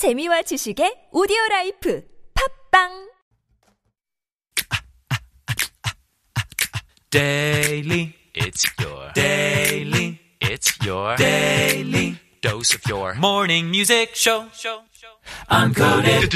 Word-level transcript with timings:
재미와 0.00 0.40
지식의 0.48 1.10
오디오 1.12 1.36
라이프 1.50 2.02
팝빵 2.32 3.10
Daily, 7.10 8.14
it's 8.34 8.64
your 8.80 9.12
daily, 9.12 10.18
it's 10.40 10.72
your 10.82 11.16
daily 11.16 12.16
dose 12.40 12.74
of 12.74 12.80
your 12.88 13.12
morning 13.16 13.68
music 13.68 14.16
show. 14.16 14.48
Uncoded. 15.50 16.32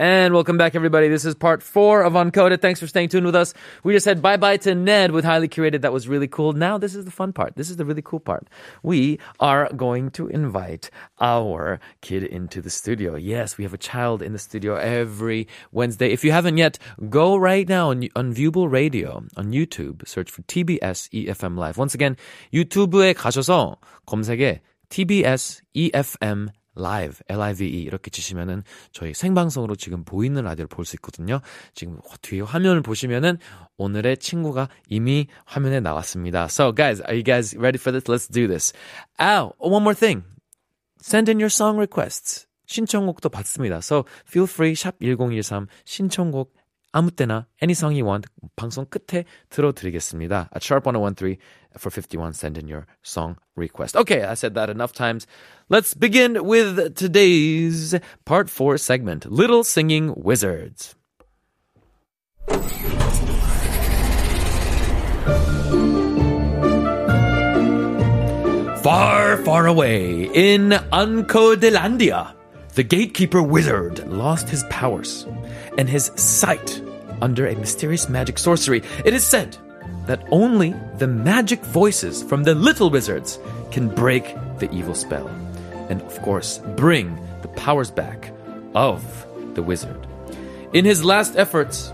And 0.00 0.32
welcome 0.32 0.56
back, 0.56 0.74
everybody. 0.74 1.08
This 1.08 1.26
is 1.26 1.34
part 1.34 1.62
four 1.62 2.00
of 2.00 2.14
Uncoded. 2.14 2.62
Thanks 2.62 2.80
for 2.80 2.86
staying 2.86 3.10
tuned 3.10 3.26
with 3.26 3.36
us. 3.36 3.52
We 3.84 3.92
just 3.92 4.04
said 4.04 4.22
bye 4.22 4.38
bye 4.38 4.56
to 4.64 4.74
Ned 4.74 5.10
with 5.10 5.26
Highly 5.26 5.46
Curated. 5.46 5.82
That 5.82 5.92
was 5.92 6.08
really 6.08 6.26
cool. 6.26 6.54
Now, 6.54 6.78
this 6.78 6.94
is 6.94 7.04
the 7.04 7.10
fun 7.10 7.34
part. 7.34 7.54
This 7.56 7.68
is 7.68 7.76
the 7.76 7.84
really 7.84 8.00
cool 8.00 8.18
part. 8.18 8.48
We 8.82 9.18
are 9.40 9.68
going 9.76 10.10
to 10.12 10.28
invite 10.28 10.88
our 11.20 11.80
kid 12.00 12.24
into 12.24 12.62
the 12.62 12.70
studio. 12.70 13.14
Yes, 13.14 13.58
we 13.58 13.64
have 13.64 13.74
a 13.74 13.76
child 13.76 14.22
in 14.22 14.32
the 14.32 14.38
studio 14.38 14.76
every 14.76 15.48
Wednesday. 15.70 16.10
If 16.10 16.24
you 16.24 16.32
haven't 16.32 16.56
yet, 16.56 16.78
go 17.10 17.36
right 17.36 17.68
now 17.68 17.90
on, 17.90 18.08
on 18.16 18.32
Viewable 18.32 18.72
Radio 18.72 19.24
on 19.36 19.52
YouTube. 19.52 20.08
Search 20.08 20.30
for 20.30 20.40
TBS 20.48 21.12
EFM 21.12 21.58
Live. 21.58 21.76
Once 21.76 21.94
again, 21.94 22.16
유튜브에 22.54 23.12
가셔서 23.12 23.76
검색에 24.06 24.60
TBS 24.88 25.60
EFM 25.76 26.48
live, 26.77 27.19
L-I-V-E 27.27 27.81
이렇게 27.81 28.11
치시면은 28.11 28.63
저희 28.91 29.13
생방송으로 29.13 29.75
지금 29.75 30.03
보이는 30.03 30.41
라디오를 30.43 30.67
볼 30.67 30.85
수 30.85 30.95
있거든요. 30.97 31.41
지금 31.73 31.99
뒤에 32.21 32.41
화면을 32.41 32.81
보시면은 32.81 33.37
오늘의 33.77 34.17
친구가 34.17 34.69
이미 34.87 35.27
화면에 35.45 35.79
나왔습니다. 35.79 36.45
So 36.45 36.73
guys, 36.73 37.01
are 37.01 37.15
you 37.15 37.23
guys 37.23 37.57
ready 37.57 37.79
for 37.79 37.91
this? 37.91 38.05
Let's 38.09 38.31
do 38.31 38.47
this. 38.47 38.73
Oh, 39.19 39.53
one 39.57 39.81
more 39.81 39.95
thing. 39.95 40.23
Send 41.01 41.29
in 41.29 41.39
your 41.39 41.49
song 41.49 41.77
requests. 41.77 42.47
신청곡도 42.67 43.29
받습니다. 43.29 43.77
So 43.77 44.05
feel 44.27 44.47
free 44.47 44.73
샵 44.73 44.97
1013 44.99 45.67
신청곡 45.85 46.53
아무 46.94 47.10
때나 47.10 47.46
any 47.62 47.72
song 47.72 47.94
you 47.94 48.04
want 48.04 48.26
방송 48.56 48.84
끝에 48.86 49.24
들어드리겠습니다. 49.48 50.50
At 50.54 50.64
sharp 50.64 50.86
1013 50.86 51.38
for 51.76 51.90
51 51.90 52.32
send 52.32 52.58
in 52.58 52.68
your 52.68 52.86
song 53.02 53.36
request. 53.56 53.96
Okay, 53.96 54.24
I 54.24 54.34
said 54.34 54.54
that 54.54 54.70
enough 54.70 54.92
times. 54.92 55.26
Let's 55.68 55.94
begin 55.94 56.44
with 56.44 56.96
today's 56.96 57.94
part 58.24 58.50
4 58.50 58.76
segment, 58.78 59.30
Little 59.30 59.62
Singing 59.62 60.14
Wizards. 60.16 60.96
Far, 68.82 69.36
far 69.44 69.66
away 69.66 70.30
in 70.32 70.70
Uncodelandia, 70.90 72.34
the 72.74 72.82
gatekeeper 72.82 73.42
wizard 73.42 74.08
lost 74.08 74.48
his 74.48 74.64
powers 74.70 75.26
and 75.76 75.86
his 75.88 76.10
sight 76.16 76.80
under 77.21 77.47
a 77.47 77.55
mysterious 77.55 78.09
magic 78.09 78.37
sorcery. 78.37 78.83
It 79.03 79.13
is 79.13 79.23
said 79.23 79.57
that 80.05 80.27
only 80.31 80.73
the 80.97 81.07
magic 81.07 81.61
voices 81.65 82.23
from 82.23 82.43
the 82.43 82.55
little 82.55 82.89
wizards 82.89 83.39
can 83.71 83.87
break 83.87 84.35
the 84.59 84.71
evil 84.71 84.95
spell 84.95 85.27
and, 85.89 86.01
of 86.01 86.21
course, 86.21 86.59
bring 86.75 87.19
the 87.41 87.47
powers 87.49 87.91
back 87.91 88.31
of 88.73 89.03
the 89.53 89.63
wizard. 89.63 90.07
In 90.73 90.85
his 90.85 91.03
last 91.03 91.35
efforts, 91.37 91.93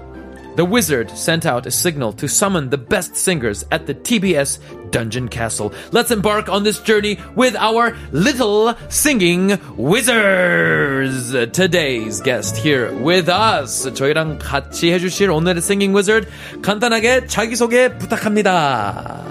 the 0.56 0.64
wizard 0.64 1.10
sent 1.10 1.44
out 1.44 1.66
a 1.66 1.70
signal 1.70 2.12
to 2.14 2.26
summon 2.26 2.70
the 2.70 2.78
best 2.78 3.14
singers 3.16 3.64
at 3.70 3.86
the 3.86 3.94
TBS 3.94 4.58
Dungeon 4.90 5.28
Castle. 5.28 5.72
Let's 5.92 6.10
embark 6.10 6.48
on 6.48 6.64
this 6.64 6.80
journey 6.80 7.18
with 7.34 7.54
our 7.56 7.94
little 8.12 8.74
singing 8.88 9.58
wizards. 9.76 11.32
Today's 11.52 12.20
guest 12.20 12.56
here 12.56 12.92
with 12.92 13.28
us. 13.28 13.90
저희랑 13.92 14.38
같이 14.38 14.92
해주실 14.92 15.30
오늘의 15.30 15.58
singing 15.58 15.94
wizard 15.94 16.26
간단하게 16.62 17.26
자기소개 17.26 17.98
부탁합니다. 17.98 19.24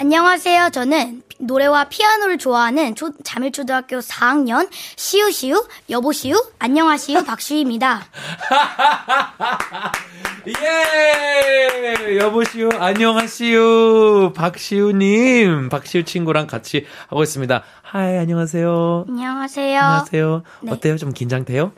안녕하세요. 0.00 0.70
저는 0.70 1.22
노래와 1.38 1.84
피아노를 1.84 2.38
좋아하는 2.38 2.94
초, 2.94 3.12
자밀초등학교 3.22 3.98
4학년 4.00 4.68
시우시우 4.96 5.66
여보시우 5.88 6.34
안녕하시우 6.58 7.24
박시우입니다. 7.24 8.04
예! 10.45 12.17
여보시우, 12.17 12.69
안녕하시우. 12.77 14.33
박시우님, 14.35 15.69
박시우 15.69 16.03
친구랑 16.03 16.47
같이 16.47 16.85
하고 17.07 17.23
있습니다. 17.23 17.63
Hi, 17.81 18.17
안녕하세요. 18.17 19.05
안녕하세요. 19.07 19.79
안녕하세요. 19.79 20.43
네. 20.63 20.71
어때요? 20.71 20.97
좀 20.97 21.13
긴장돼요? 21.13 21.71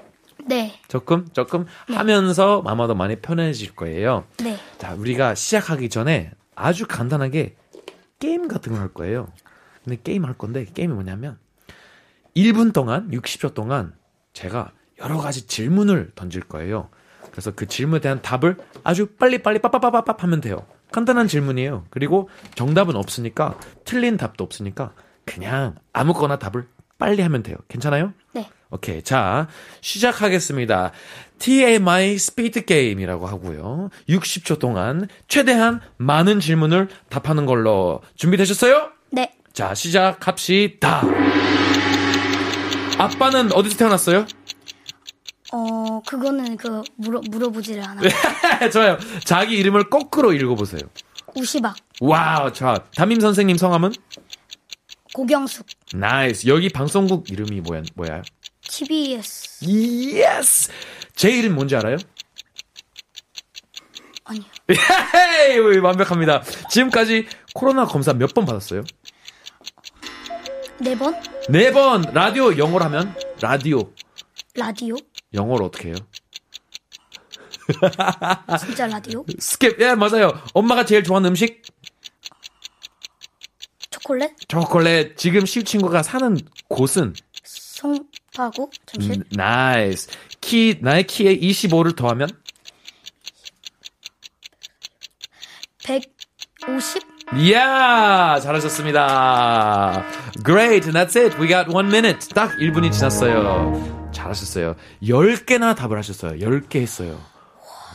네, 0.47 0.73
조금? 0.87 1.27
조금? 1.33 1.65
하면서 1.87 2.63
아마도 2.65 2.95
많이 2.95 3.17
편해질 3.17 3.75
거예요. 3.75 4.25
네, 4.43 4.57
자, 4.79 4.95
우리가 4.95 5.35
시작하기 5.35 5.89
전에 5.89 6.31
아주 6.55 6.85
간단하게 6.87 7.55
게임 8.19 8.47
같은 8.47 8.71
걸 8.73 8.81
할 8.81 8.89
거예요. 8.89 9.27
근데 9.83 9.99
게임 10.03 10.25
할 10.25 10.33
건데, 10.33 10.65
게임이 10.73 10.91
뭐냐면, 10.93 11.37
1분 12.35 12.73
동안, 12.73 13.09
60초 13.11 13.53
동안 13.53 13.93
제가 14.33 14.71
여러 14.99 15.17
가지 15.17 15.45
질문을 15.45 16.11
던질 16.15 16.41
거예요. 16.43 16.89
그래서 17.35 17.51
그 17.51 17.67
질문에 17.67 17.99
대한 17.99 18.21
답을 18.21 18.55
아주 18.85 19.07
빨리빨리 19.07 19.59
빠빠빠빠빠 19.59 20.15
하면 20.19 20.39
돼요. 20.39 20.65
간단한 20.93 21.27
질문이에요. 21.27 21.83
그리고 21.89 22.29
정답은 22.55 22.95
없으니까, 22.95 23.59
틀린 23.83 24.15
답도 24.15 24.41
없으니까, 24.41 24.93
그냥 25.25 25.75
아무거나 25.91 26.39
답을 26.39 26.65
빨리 26.97 27.21
하면 27.21 27.43
돼요. 27.43 27.57
괜찮아요? 27.67 28.13
네. 28.31 28.49
오케이. 28.71 29.01
자, 29.01 29.49
시작하겠습니다. 29.81 30.93
TMI 31.39 32.17
스피드 32.17 32.63
게임이라고 32.63 33.27
하고요. 33.27 33.89
60초 34.07 34.57
동안 34.57 35.09
최대한 35.27 35.81
많은 35.97 36.39
질문을 36.39 36.87
답하는 37.09 37.45
걸로 37.45 38.01
준비되셨어요? 38.15 38.91
네. 39.11 39.33
자, 39.51 39.73
시작합시다. 39.73 41.01
아빠는 42.97 43.51
어디서 43.51 43.77
태어났어요? 43.77 44.25
어, 45.51 46.01
그거는 46.05 46.57
그 46.57 46.81
물어 46.95 47.21
물어보지를 47.29 47.83
않아. 47.83 48.01
좋아요. 48.71 48.97
자기 49.23 49.55
이름을 49.57 49.89
거꾸로 49.89 50.33
읽어보세요. 50.33 50.81
우시박, 51.35 51.75
wow, 51.99 52.51
자, 52.53 52.85
담임 52.95 53.19
선생님 53.19 53.57
성함은? 53.57 53.91
고경숙, 55.13 55.65
nice. 55.93 56.47
여기 56.47 56.69
방송국 56.69 57.29
이름이 57.29 57.61
뭐야, 57.61 57.83
뭐야? 57.95 58.21
TBS 58.61 59.65
Yes! 59.69 60.71
제 61.15 61.29
이름 61.31 61.55
뭔지 61.55 61.75
알아요? 61.75 61.97
아니요. 64.25 64.43
Hey! 65.13 65.77
완벽합니다. 65.79 66.41
지금까지 66.69 67.27
코로나 67.53 67.85
검사 67.85 68.11
몇 68.13 68.33
번 68.33 68.45
받았어요? 68.45 68.83
네 70.79 70.97
번? 70.97 71.15
네 71.49 71.71
번! 71.71 72.01
라디오 72.13 72.57
영어로 72.57 72.83
하면? 72.85 73.15
라디오. 73.39 73.93
라디오? 74.55 74.95
영어로 75.35 75.65
어떻게 75.65 75.89
해요? 75.89 75.95
진짜 78.59 78.87
라디오? 78.87 79.23
Skip. 79.25 79.79
예, 79.81 79.95
맞아요. 79.95 80.31
엄마가 80.53 80.85
제일 80.85 81.03
좋아하는 81.03 81.29
음식? 81.31 81.61
초콜릿? 83.89 84.31
초콜릿. 84.47 85.17
지금 85.17 85.45
시우 85.45 85.63
친구가 85.63 86.03
사는 86.03 86.37
곳은? 86.67 87.13
송파구? 87.43 88.69
잠시. 88.85 89.11
음, 89.11 89.23
nice. 89.31 90.09
키, 90.41 90.77
나의 90.81 91.07
키에 91.07 91.37
25를 91.37 91.95
더하면? 91.95 92.29
150? 95.85 97.03
이야! 97.37 98.39
잘하셨습니다. 98.41 100.05
Great. 100.45 100.87
And 100.87 100.93
that's 100.93 101.15
it. 101.19 101.35
We 101.39 101.47
got 101.47 101.67
one 101.73 101.87
minute. 101.87 102.29
딱 102.29 102.51
1분이 102.59 102.91
지났어요. 102.91 103.94
잘하셨어요. 104.25 104.75
10개나 105.03 105.75
답을 105.75 105.97
하셨어요. 105.97 106.39
10개 106.39 106.77
했어요. 106.81 107.21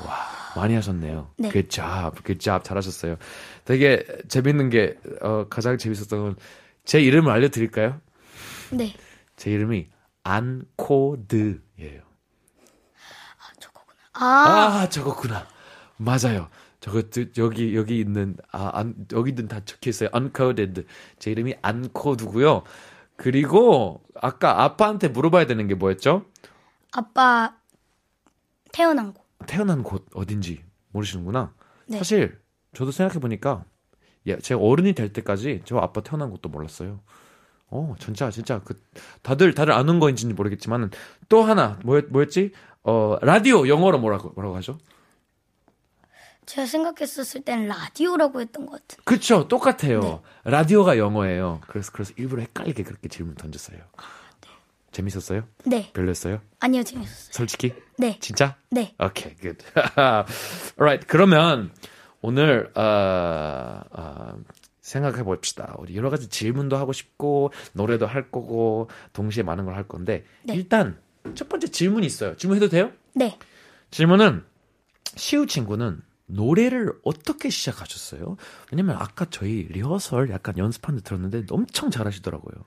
와, 0.06 0.16
많이 0.56 0.74
하셨네요. 0.74 1.30
네. 1.36 1.50
Good 1.50 1.68
job. 1.68 2.22
Good 2.24 2.38
job. 2.38 2.62
잘하셨어요. 2.64 3.16
되게 3.64 4.04
재밌는 4.28 4.70
게, 4.70 4.96
어, 5.20 5.46
가장 5.48 5.76
재밌었던 5.78 6.20
건, 6.22 6.36
제 6.84 7.00
이름을 7.00 7.30
알려드릴까요? 7.30 8.00
네. 8.70 8.94
제 9.36 9.50
이름이 9.50 9.88
안코드예요. 10.22 12.02
아, 14.12 14.82
아, 14.82 14.88
저거구나. 14.90 15.46
맞아요. 15.96 16.48
저거 16.80 17.02
여기 17.38 17.74
여기 17.76 18.00
있는 18.00 18.36
아 18.52 18.70
안, 18.74 18.94
여기든 19.12 19.48
다 19.48 19.60
적혀 19.64 19.90
있어요. 19.90 20.08
uncoded. 20.14 20.84
제 21.18 21.30
이름이 21.30 21.54
안코드고요. 21.62 22.62
그리고 23.20 24.02
아까 24.14 24.62
아빠한테 24.62 25.08
물어봐야 25.08 25.46
되는 25.46 25.66
게 25.66 25.74
뭐였죠? 25.74 26.24
아빠 26.90 27.54
태어난 28.72 29.12
곳. 29.12 29.26
태어난 29.46 29.82
곳 29.82 30.06
어딘지 30.14 30.64
모르시는구나. 30.88 31.52
네. 31.86 31.98
사실 31.98 32.40
저도 32.72 32.92
생각해 32.92 33.20
보니까 33.20 33.64
예, 34.26 34.38
제가 34.38 34.58
어른이 34.62 34.94
될 34.94 35.12
때까지 35.12 35.60
저 35.66 35.76
아빠 35.76 36.00
태어난 36.00 36.30
것도 36.30 36.48
몰랐어요. 36.48 37.00
어, 37.66 37.94
진짜 37.98 38.30
진짜 38.30 38.62
그 38.64 38.82
다들 39.20 39.52
다들 39.52 39.74
아는 39.74 40.00
거인지는 40.00 40.34
모르겠지만 40.34 40.90
또 41.28 41.42
하나 41.42 41.78
뭐였 41.84 42.06
뭐였지? 42.08 42.52
어, 42.84 43.18
라디오 43.20 43.68
영어로 43.68 43.98
뭐라고 43.98 44.30
뭐라고 44.30 44.56
하죠? 44.56 44.78
제가 46.46 46.66
생각했었을 46.66 47.42
땐 47.42 47.66
라디오라고 47.68 48.40
했던 48.40 48.66
것 48.66 48.72
같은. 48.72 49.02
그쵸, 49.04 49.46
똑같아요. 49.48 50.22
라디오가 50.44 50.98
영어예요. 50.98 51.60
그래서 51.68 51.92
그래서 51.92 52.12
일부러 52.16 52.42
헷갈리게 52.42 52.82
그렇게 52.82 53.08
질문 53.08 53.34
던졌어요. 53.36 53.78
재밌었어요? 54.92 55.44
네. 55.66 55.92
별로였어요? 55.92 56.40
아니요, 56.58 56.82
재밌었어요. 56.82 57.30
솔직히? 57.32 57.72
네. 57.96 58.18
진짜? 58.20 58.56
네. 58.70 58.94
오케이, 58.98 59.36
good. 59.36 59.64
alright. 60.80 61.06
그러면 61.06 61.70
오늘 62.20 62.72
어, 62.76 63.82
어, 63.92 64.34
생각해 64.80 65.22
봅시다. 65.22 65.76
우리 65.78 65.94
여러 65.96 66.10
가지 66.10 66.28
질문도 66.28 66.76
하고 66.76 66.92
싶고 66.92 67.52
노래도 67.72 68.06
할 68.06 68.30
거고 68.32 68.90
동시에 69.12 69.44
많은 69.44 69.64
걸 69.64 69.74
할 69.76 69.86
건데 69.86 70.24
네. 70.42 70.54
일단 70.54 70.98
첫 71.36 71.48
번째 71.48 71.68
질문이 71.68 72.04
있어요. 72.04 72.36
질문해도 72.36 72.68
돼요? 72.68 72.90
네. 73.14 73.38
질문은 73.92 74.44
시우 75.14 75.46
친구는 75.46 76.02
노래를 76.32 76.92
어떻게 77.04 77.50
시작하셨어요? 77.50 78.36
왜냐면 78.70 78.96
아까 78.98 79.26
저희 79.30 79.66
리허설 79.70 80.30
약간 80.30 80.58
연습하는 80.58 81.00
데 81.00 81.04
들었는데 81.04 81.46
엄청 81.50 81.90
잘하시더라고요. 81.90 82.64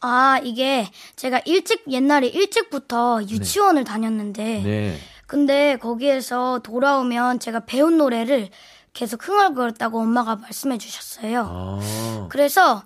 아, 0.00 0.38
이게 0.44 0.90
제가 1.16 1.40
일찍, 1.46 1.84
옛날에 1.90 2.26
일찍부터 2.26 3.22
유치원을 3.22 3.84
다녔는데, 3.84 4.62
네. 4.62 4.98
근데 5.26 5.78
거기에서 5.78 6.58
돌아오면 6.58 7.40
제가 7.40 7.60
배운 7.60 7.96
노래를 7.96 8.50
계속 8.92 9.26
흥얼거렸다고 9.26 9.98
엄마가 10.00 10.36
말씀해 10.36 10.76
주셨어요. 10.76 11.46
아. 11.48 12.28
그래서 12.30 12.84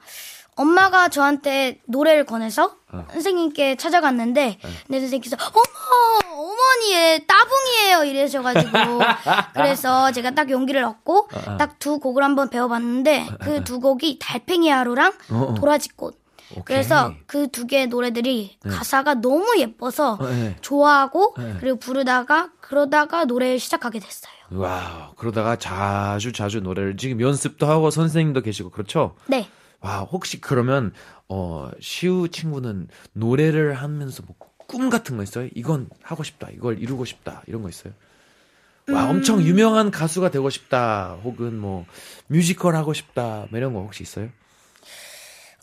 엄마가 0.58 1.08
저한테 1.08 1.80
노래를 1.86 2.24
권해서 2.26 2.76
어. 2.92 3.04
선생님께 3.12 3.76
찾아갔는데 3.76 4.58
내 4.88 5.00
선생님께서 5.00 5.36
어머 5.54 6.42
어머니의 6.42 7.26
따봉이에요 7.26 8.04
이러셔가지고 8.04 8.72
그래서 9.54 10.10
제가 10.12 10.32
딱 10.32 10.50
용기를 10.50 10.82
얻고 10.84 11.28
어, 11.32 11.56
딱 11.56 11.78
두 11.78 11.98
곡을 12.00 12.22
한번 12.24 12.50
배워봤는데 12.50 13.26
그 13.40 13.64
두 13.64 13.78
곡이 13.80 14.18
달팽이 14.20 14.68
하루랑 14.68 15.12
어, 15.30 15.36
어. 15.50 15.54
도라지꽃 15.54 16.18
오케이. 16.52 16.64
그래서 16.64 17.12
그 17.26 17.48
두 17.48 17.66
개의 17.66 17.86
노래들이 17.88 18.58
가사가 18.68 19.14
너무 19.14 19.54
예뻐서 19.58 20.14
어, 20.20 20.26
네. 20.26 20.56
좋아하고 20.60 21.34
네. 21.38 21.56
그리고 21.60 21.78
부르다가 21.78 22.50
그러다가 22.60 23.24
노래를 23.26 23.58
시작하게 23.58 23.98
됐어요. 24.00 24.32
Wow. 24.50 25.14
그러다가 25.16 25.56
자주 25.56 26.32
자주 26.32 26.60
노래를 26.60 26.96
지금 26.96 27.20
연습도 27.20 27.66
하고 27.66 27.90
선생님도 27.90 28.40
계시고 28.40 28.70
그렇죠? 28.70 29.14
네. 29.26 29.46
와, 29.80 30.00
혹시 30.00 30.40
그러면 30.40 30.92
어 31.28 31.70
시우 31.80 32.28
친구는 32.28 32.88
노래를 33.12 33.74
하면서 33.74 34.22
뭐 34.26 34.36
꿈 34.68 34.90
같은 34.90 35.16
거 35.16 35.22
있어요? 35.22 35.48
이건 35.54 35.88
하고 36.02 36.22
싶다. 36.22 36.48
이걸 36.50 36.78
이루고 36.78 37.06
싶다. 37.06 37.42
이런 37.46 37.62
거 37.62 37.70
있어요? 37.70 37.94
와, 38.90 39.04
음. 39.06 39.16
엄청 39.16 39.40
유명한 39.40 39.90
가수가 39.90 40.30
되고 40.30 40.50
싶다. 40.50 41.18
혹은 41.24 41.58
뭐 41.58 41.86
뮤지컬 42.26 42.76
하고 42.76 42.92
싶다. 42.92 43.46
뭐 43.48 43.58
이런 43.58 43.72
거 43.72 43.80
혹시 43.80 44.02
있어요? 44.02 44.28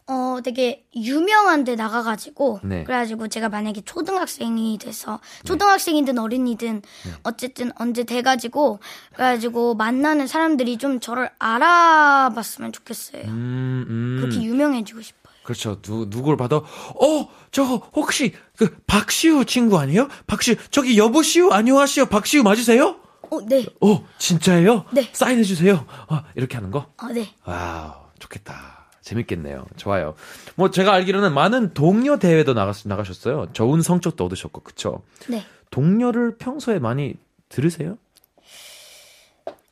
어, 0.07 0.37
되게 0.43 0.85
유명한 0.95 1.63
데 1.63 1.75
나가가지고, 1.75 2.59
네. 2.63 2.83
그래가지고 2.83 3.27
제가 3.27 3.49
만약에 3.49 3.81
초등학생이 3.81 4.77
돼서, 4.77 5.19
초등학생이든 5.45 6.19
어린이든, 6.19 6.81
네. 7.05 7.11
어쨌든 7.23 7.71
언제 7.79 8.03
돼가지고, 8.03 8.79
그래가지고 9.13 9.73
만나는 9.73 10.27
사람들이 10.27 10.77
좀 10.77 10.99
저를 10.99 11.31
알아봤으면 11.39 12.71
좋겠어요. 12.71 13.23
음, 13.23 13.85
음. 13.89 14.17
그렇게 14.21 14.43
유명해지고 14.45 15.01
싶어요. 15.01 15.33
그렇죠. 15.43 15.81
누, 15.81 16.07
누굴 16.07 16.37
봐도, 16.37 16.57
어, 16.57 17.27
저거, 17.49 17.89
혹시, 17.95 18.33
그, 18.57 18.77
박시우 18.85 19.45
친구 19.45 19.79
아니에요? 19.79 20.07
박시우, 20.27 20.55
저기 20.69 20.99
여보시우, 20.99 21.49
안녕하시오, 21.51 22.05
박시우 22.07 22.43
맞으세요? 22.43 22.97
어, 23.31 23.41
네. 23.41 23.65
어, 23.81 24.05
진짜예요? 24.19 24.85
네. 24.91 25.09
사인해주세요. 25.11 25.83
어, 26.09 26.19
이렇게 26.35 26.55
하는 26.57 26.69
거? 26.69 26.93
어, 27.01 27.07
네. 27.07 27.33
Wow, 27.43 27.91
좋겠다. 28.19 28.84
재밌겠네요. 29.05 29.65
좋아요. 29.77 30.15
뭐, 30.55 30.71
제가 30.71 30.91
알기로는 30.91 31.33
많은 31.33 31.73
동료 31.73 32.17
대회도 32.17 32.53
나가, 32.55 32.73
나가셨어요. 32.85 33.49
좋은 33.53 33.81
성적도 33.81 34.25
얻으셨고, 34.25 34.61
그쵸? 34.61 35.03
네. 35.29 35.45
동료를 35.69 36.37
평소에 36.37 36.79
많이 36.79 37.13
들으세요? 37.47 37.97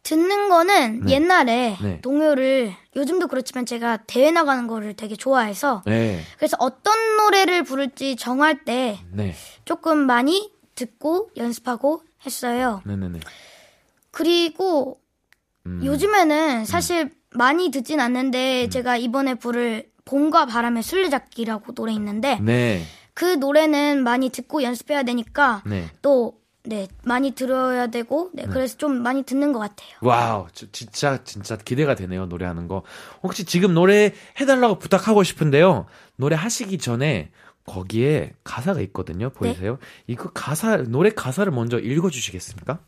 듣는 0.04 0.50
거는 0.50 1.06
네. 1.06 1.14
옛날에 1.14 1.78
네. 1.82 2.02
동요를, 2.02 2.74
요즘도 2.96 3.28
그렇지만 3.28 3.66
제가 3.66 3.98
대회 4.06 4.30
나가는 4.30 4.68
거를 4.68 4.94
되게 4.94 5.16
좋아해서, 5.16 5.82
네. 5.88 6.22
그래서 6.38 6.56
어떤 6.60 6.94
노래를 7.18 7.64
부를지 7.64 8.16
정할 8.16 8.64
때 8.64 9.00
네. 9.12 9.34
조금 9.66 9.98
많이 9.98 10.52
듣고 10.76 11.32
연습하고 11.38 12.04
했어요. 12.26 12.82
네네네. 12.86 13.20
그리고 14.12 15.00
음. 15.66 15.82
요즘에는 15.84 16.66
사실 16.66 17.10
많이 17.36 17.72
듣진 17.72 18.00
않는데 18.00 18.70
제가 18.70 18.98
이번에 18.98 19.36
부를 19.36 19.90
봄과 20.06 20.46
바람의 20.48 20.84
술래잡기라고 20.84 21.74
노래 21.74 21.94
있는데 21.94 22.40
네. 22.42 22.84
그 23.14 23.26
노래는 23.26 24.04
많이 24.04 24.30
듣고 24.30 24.64
연습해야 24.64 25.04
되니까 25.04 25.62
네. 25.66 25.90
또 26.02 26.42
네, 26.66 26.88
많이 27.04 27.32
들어야 27.32 27.88
되고 27.88 28.30
네, 28.34 28.46
그래서 28.46 28.78
좀 28.78 29.02
많이 29.04 29.24
듣는 29.24 29.52
것 29.52 29.60
같아요. 29.60 29.90
Wow, 30.02 30.48
저- 30.54 30.66
진짜 30.72 31.22
진짜 31.26 31.58
기대가 31.58 31.94
되네요 31.94 32.26
노래하는 32.28 32.70
거. 32.70 32.84
혹시 33.22 33.44
지금 33.44 33.74
노래 33.74 34.14
해달라고 34.40 34.80
부탁하고 34.80 35.24
싶은데요. 35.24 35.88
노래 36.16 36.36
하시기 36.38 36.78
전에 36.78 37.32
거기에 37.66 38.34
가사가 38.46 38.80
있거든요. 38.82 39.30
보이세요? 39.30 39.78
이거 40.08 40.30
가사 40.32 40.78
노래 40.78 41.10
가사를 41.10 41.52
먼저 41.52 41.80
읽어주시겠습니까? 41.80 42.80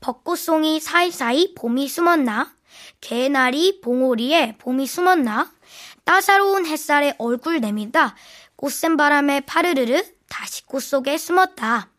벚꽃송이 0.00 0.80
사이사이 0.80 1.54
봄이 1.54 1.88
숨었나 1.88 2.52
개나리 3.00 3.80
봉오리에 3.80 4.56
봄이 4.58 4.86
숨었나? 4.86 5.52
따사로운 6.04 6.66
햇살에 6.66 7.14
얼굴 7.18 7.60
내민다 7.60 8.14
꽃샘 8.56 8.96
바람에 8.96 9.40
파르르르 9.40 10.02
다시 10.28 10.64
꽃 10.66 10.80
속에 10.80 11.18
숨었다. 11.18 11.90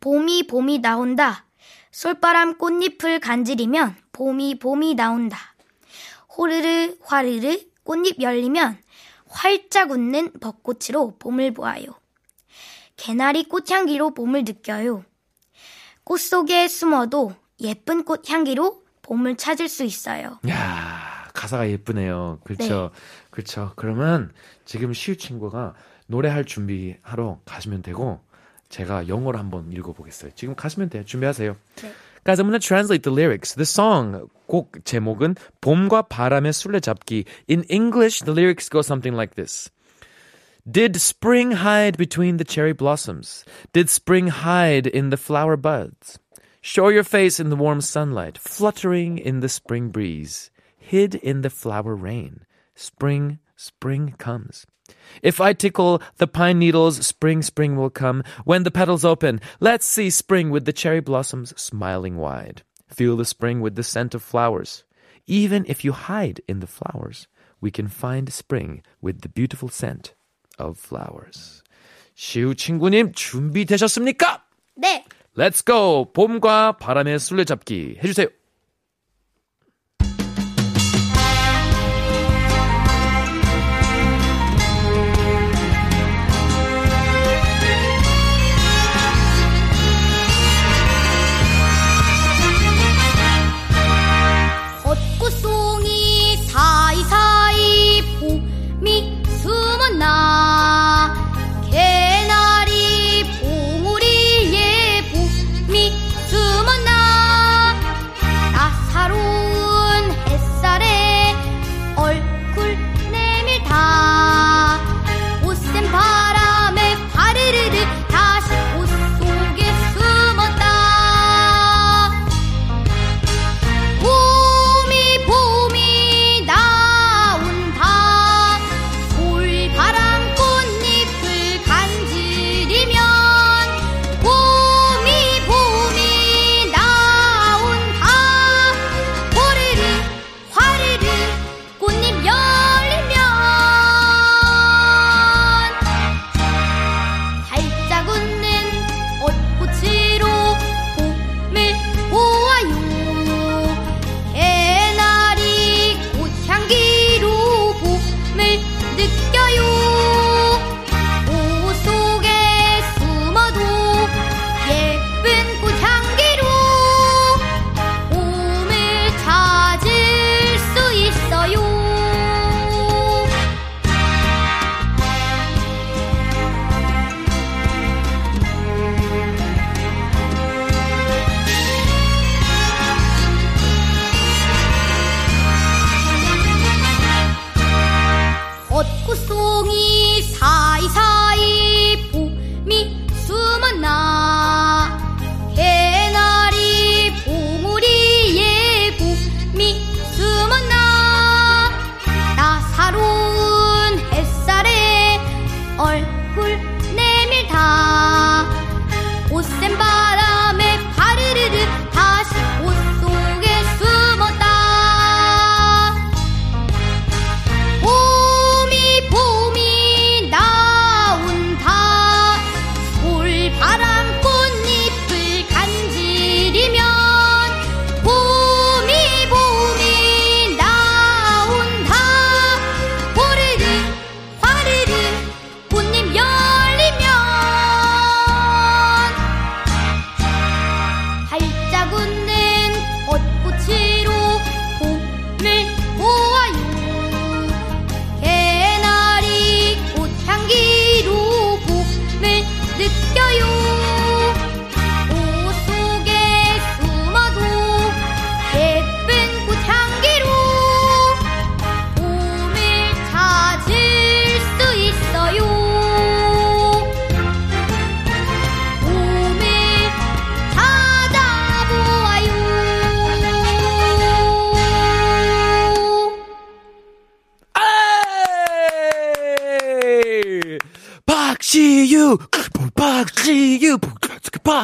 봄이 0.00 0.46
봄이 0.46 0.80
나온다. 0.80 1.46
솔바람 1.90 2.58
꽃잎을 2.58 3.20
간지리면 3.20 3.96
봄이 4.12 4.58
봄이 4.58 4.94
나온다. 4.94 5.54
호르르 6.36 6.96
화르르 7.02 7.58
꽃잎 7.84 8.20
열리면 8.20 8.78
활짝 9.28 9.90
웃는 9.90 10.32
벚꽃으로 10.40 11.16
봄을 11.18 11.54
보아요. 11.54 11.86
개나리 12.96 13.44
꽃향기로 13.44 14.14
봄을 14.14 14.44
느껴요. 14.44 15.04
꽃 16.04 16.20
속에 16.20 16.68
숨어도 16.68 17.34
예쁜 17.60 18.04
꽃 18.04 18.28
향기로 18.30 18.85
봄을 19.06 19.36
찾을 19.36 19.68
수 19.68 19.84
있어요. 19.84 20.38
야 20.48 21.28
가사가 21.32 21.68
예쁘네요. 21.70 22.40
그렇죠. 22.44 22.90
그렇죠. 23.30 23.72
그러면 23.76 24.32
지금 24.64 24.92
시우 24.92 25.16
친구가 25.16 25.74
노래할 26.08 26.44
준비하러 26.44 27.40
가시면 27.44 27.82
되고 27.82 28.20
제가 28.68 29.06
영어로 29.06 29.38
한번 29.38 29.70
읽어보겠어요. 29.72 30.32
지금 30.34 30.54
가시면 30.54 30.90
돼요. 30.90 31.04
준비하세요. 31.04 31.56
네. 31.76 31.92
Guys, 32.24 32.40
I'm 32.40 32.46
gonna 32.46 32.58
translate 32.58 33.04
the 33.04 33.14
lyrics. 33.14 33.54
The 33.54 33.62
song 33.62 34.26
곡 34.48 34.84
제목은 34.84 35.36
봄과 35.60 36.02
바람의 36.02 36.52
술래잡기. 36.52 37.24
In 37.48 37.62
English, 37.70 38.24
the 38.24 38.34
lyrics 38.34 38.68
go 38.68 38.80
something 38.80 39.14
like 39.14 39.36
this. 39.36 39.70
Did 40.68 40.96
spring 40.96 41.52
hide 41.52 41.96
between 41.96 42.38
the 42.38 42.44
cherry 42.44 42.72
blossoms? 42.72 43.44
Did 43.72 43.88
spring 43.88 44.26
hide 44.26 44.90
in 44.90 45.10
the 45.10 45.16
flower 45.16 45.56
buds? 45.56 46.18
Show 46.65 46.89
your 46.89 47.03
face 47.03 47.39
in 47.39 47.49
the 47.49 47.55
warm 47.55 47.81
sunlight, 47.81 48.37
fluttering 48.37 49.17
in 49.17 49.39
the 49.39 49.49
spring 49.49 49.89
breeze, 49.89 50.51
hid 50.77 51.15
in 51.15 51.41
the 51.41 51.49
flower 51.49 51.95
rain. 51.95 52.45
Spring, 52.75 53.39
spring 53.55 54.13
comes. 54.17 54.65
If 55.21 55.39
I 55.41 55.53
tickle 55.53 56.01
the 56.17 56.27
pine 56.27 56.59
needles, 56.59 57.05
spring, 57.05 57.41
spring 57.41 57.75
will 57.75 57.89
come. 57.89 58.23
When 58.45 58.63
the 58.63 58.71
petals 58.71 59.05
open, 59.05 59.41
let's 59.59 59.85
see 59.85 60.09
spring 60.09 60.49
with 60.49 60.65
the 60.65 60.73
cherry 60.73 60.99
blossoms 60.99 61.53
smiling 61.59 62.17
wide. 62.17 62.63
Feel 62.87 63.15
the 63.15 63.25
spring 63.25 63.61
with 63.61 63.75
the 63.75 63.83
scent 63.83 64.13
of 64.13 64.21
flowers. 64.21 64.83
Even 65.27 65.65
if 65.67 65.85
you 65.85 65.93
hide 65.93 66.41
in 66.47 66.59
the 66.59 66.67
flowers, 66.67 67.27
we 67.61 67.71
can 67.71 67.87
find 67.87 68.31
spring 68.33 68.83
with 69.01 69.21
the 69.21 69.29
beautiful 69.29 69.69
scent 69.69 70.13
of 70.59 70.77
flowers. 70.77 71.63
시우 72.15 72.53
친구님 72.53 73.13
준비되셨습니까? 73.13 74.43
네. 74.75 75.05
Let's 75.36 75.62
go! 75.64 76.10
봄과 76.14 76.78
바람의 76.78 77.18
술래잡기 77.18 77.98
해주세요. 78.02 78.28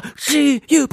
박시우, 0.01 0.87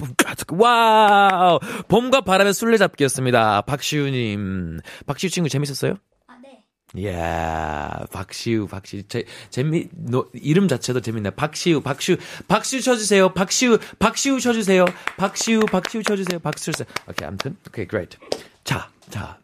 wow. 0.54 1.60
봄과 1.88 2.22
바람의 2.22 2.54
술래잡기였습니다. 2.54 3.62
박시우님. 3.62 4.80
박시유 5.06 5.30
친구 5.30 5.50
재밌었어요? 5.50 5.96
아, 6.28 6.36
네. 6.42 6.64
이야, 6.96 8.06
박시우, 8.12 8.68
박시우. 8.68 9.04
제, 9.08 9.24
재미, 9.50 9.88
노, 9.92 10.28
이름 10.34 10.68
자체도 10.68 11.02
재밌네. 11.02 11.32
박시우, 11.32 11.82
박시우, 11.82 12.18
박시우 12.48 12.82
쳐주세요. 12.82 13.34
박시우, 13.34 13.78
박시우 14.00 14.40
쳐주세요. 14.40 14.86
박시우, 15.18 15.62
박시우 15.66 16.04
쳐주세요. 16.04 16.40
박시우 16.40 16.74
쳐주세요. 16.74 16.88
오케이, 17.10 17.28
아무튼. 17.28 17.58
오케이, 17.68 17.88
great. 17.88 18.18
자, 18.64 18.90
자. 19.10 19.38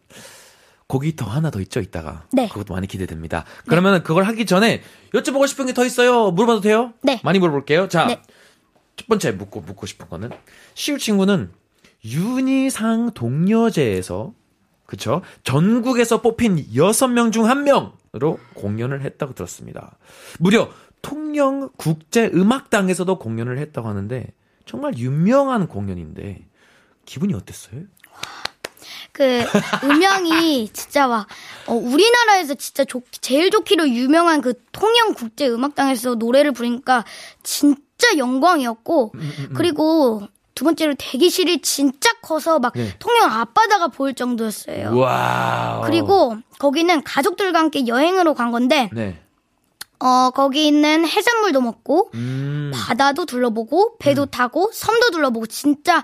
곡이 0.87 1.15
더 1.15 1.25
하나 1.25 1.49
더 1.49 1.59
있죠, 1.61 1.79
이따가. 1.79 2.27
네. 2.31 2.47
그것도 2.47 2.75
많이 2.75 2.85
기대됩니다. 2.85 3.43
그러면 3.67 4.03
그걸 4.03 4.23
하기 4.25 4.45
전에 4.45 4.83
여쭤보고 5.15 5.47
싶은 5.47 5.65
게 5.65 5.73
더 5.73 5.83
있어요. 5.83 6.29
물어봐도 6.29 6.61
돼요? 6.61 6.93
네. 7.01 7.19
많이 7.23 7.39
물어볼게요. 7.39 7.87
자, 7.87 8.05
네. 8.05 8.21
첫 8.95 9.07
번째 9.07 9.31
묻고, 9.31 9.61
묻고 9.61 9.85
싶은 9.85 10.07
거는, 10.09 10.29
시우 10.73 10.97
친구는 10.97 11.51
윤희상 12.03 13.11
동료제에서, 13.13 14.33
그쵸? 14.85 15.21
전국에서 15.43 16.21
뽑힌 16.21 16.57
6명 16.57 17.31
중 17.31 17.43
1명으로 17.43 18.37
공연을 18.53 19.01
했다고 19.01 19.33
들었습니다. 19.33 19.97
무려 20.39 20.69
통영 21.01 21.69
국제 21.77 22.27
음악당에서도 22.33 23.19
공연을 23.19 23.57
했다고 23.57 23.87
하는데, 23.87 24.27
정말 24.65 24.97
유명한 24.97 25.67
공연인데, 25.67 26.45
기분이 27.05 27.33
어땠어요? 27.33 27.81
그 29.11 29.43
음향이 29.83 30.69
진짜 30.73 31.07
막 31.07 31.27
어, 31.67 31.73
우리나라에서 31.73 32.53
진짜 32.55 32.83
좋, 32.83 33.01
제일 33.21 33.49
좋기로 33.49 33.87
유명한 33.89 34.41
그 34.41 34.61
통영 34.73 35.13
국제 35.13 35.47
음악당에서 35.47 36.15
노래를 36.15 36.51
부르니까 36.51 37.05
진짜 37.41 38.17
영광이었고 38.17 39.13
그리고 39.55 40.21
두 40.53 40.63
번째로 40.65 40.93
대기실이 40.97 41.61
진짜 41.61 42.09
커서 42.21 42.59
막 42.59 42.73
네. 42.73 42.93
통영 42.99 43.29
앞바다가 43.31 43.87
보일 43.89 44.13
정도였어요. 44.15 44.95
Wow. 44.97 45.81
그리고 45.85 46.37
거기는 46.59 47.03
가족들과 47.03 47.59
함께 47.59 47.87
여행으로 47.87 48.33
간 48.33 48.51
건데 48.51 48.89
네. 48.93 49.21
어 49.99 50.29
거기 50.31 50.67
있는 50.67 51.05
해산물도 51.07 51.61
먹고 51.61 52.11
음. 52.15 52.71
바다도 52.73 53.25
둘러보고 53.25 53.97
배도 53.97 54.27
타고 54.27 54.69
섬도 54.73 55.11
둘러보고 55.11 55.45
진짜 55.47 56.03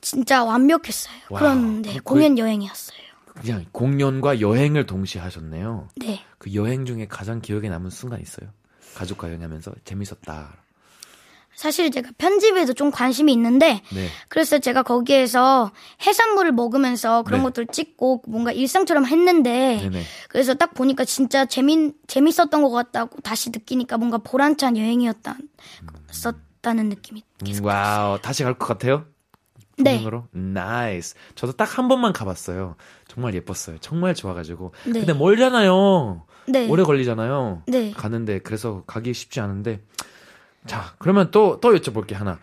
진짜 0.00 0.44
완벽했어요. 0.44 1.14
와우. 1.30 1.38
그런 1.40 1.82
네, 1.82 1.90
거의- 1.90 2.00
공연 2.00 2.38
여행이었어요. 2.38 2.98
그냥 3.26 3.64
공연과 3.72 4.40
여행을 4.40 4.84
동시에 4.86 5.20
하셨네요. 5.20 5.88
네. 5.96 6.20
그 6.38 6.52
여행 6.54 6.84
중에 6.84 7.06
가장 7.08 7.40
기억에 7.40 7.68
남은 7.70 7.88
순간 7.90 8.20
있어요? 8.20 8.50
가족과 8.94 9.28
여행하면서 9.28 9.72
재밌었다. 9.84 10.56
사실 11.54 11.90
제가 11.90 12.10
편집에도 12.18 12.72
좀 12.72 12.90
관심이 12.90 13.32
있는데 13.32 13.82
네. 13.94 14.08
그래서 14.28 14.58
제가 14.58 14.82
거기에서 14.82 15.70
해산물을 16.04 16.52
먹으면서 16.52 17.22
그런 17.22 17.40
네. 17.40 17.44
것들 17.44 17.66
찍고 17.66 18.22
뭔가 18.26 18.52
일상처럼 18.52 19.06
했는데 19.06 19.78
네네. 19.82 20.02
그래서 20.28 20.54
딱 20.54 20.74
보니까 20.74 21.04
진짜 21.04 21.44
재밌 21.44 21.94
재밌었던 22.06 22.62
것 22.62 22.70
같다고 22.70 23.20
다시 23.20 23.50
느끼니까 23.50 23.98
뭔가 23.98 24.18
보람찬 24.18 24.76
여행이었다 24.76 25.36
쉬었다는 26.10 26.88
느낌이 26.88 27.22
계속 27.44 27.64
음, 27.64 27.66
wow. 27.68 28.18
다시 28.20 28.42
갈 28.44 28.54
것 28.58 28.66
같아요? 28.66 29.04
네. 29.78 29.92
통영으로? 29.96 30.26
Nice. 30.32 31.14
저도 31.34 31.52
딱 31.54 31.78
한 31.78 31.88
번만 31.88 32.12
가봤어요. 32.12 32.76
정말 33.08 33.34
예뻤어요. 33.34 33.78
정말 33.80 34.14
좋아가지고. 34.14 34.72
네. 34.84 34.92
근데 34.92 35.12
멀잖아요. 35.14 36.26
네. 36.46 36.68
오래 36.68 36.82
걸리잖아요. 36.82 37.62
네. 37.66 37.90
가는데 37.92 38.38
그래서 38.40 38.84
가기 38.86 39.14
쉽지 39.14 39.40
않은데. 39.40 39.80
자, 40.66 40.94
그러면 40.98 41.30
또, 41.30 41.58
또 41.60 41.74
여쭤볼게 41.74 42.14
하나. 42.14 42.38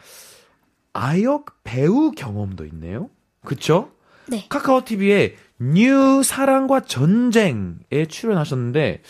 아역 0.94 1.64
배우 1.64 2.12
경험도 2.12 2.66
있네요? 2.66 3.10
그쵸? 3.46 3.92
네. 4.28 4.46
카카오 4.50 4.84
TV에 4.84 5.36
뉴 5.60 6.22
사랑과 6.24 6.82
전쟁에 6.82 8.06
출연하셨는데 8.08 9.02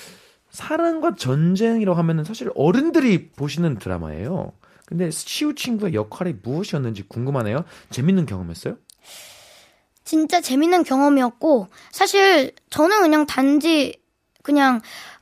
사랑과 0.50 1.16
전쟁이라고 1.16 1.98
하면은 1.98 2.24
사실 2.24 2.52
어른들이 2.56 3.30
보시는 3.32 3.78
드라마예요. 3.78 4.54
근데 4.86 5.12
시우 5.12 5.54
친구의 5.54 5.94
역할이 5.94 6.36
무엇이었는지 6.42 7.04
궁금하네요. 7.04 7.64
재밌는 7.92 8.26
경험했어요? 8.26 8.78
진짜 10.04 10.42
재밌는 10.42 10.84
경험이었고 10.84 11.68
사실 11.92 12.54
저는 12.72 13.02
그냥 13.02 13.28
단지 13.28 14.02
그냥 14.42 14.82